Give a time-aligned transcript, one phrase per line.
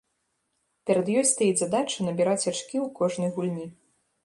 [0.89, 3.71] Перад ёй стаіць задача набіраць ачкі ў кожнай гульні.